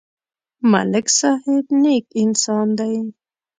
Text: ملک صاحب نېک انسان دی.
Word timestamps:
ملک 0.71 1.07
صاحب 1.19 1.65
نېک 1.81 2.05
انسان 2.21 2.67
دی. 2.77 2.93